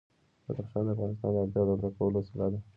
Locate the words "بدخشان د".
0.45-0.89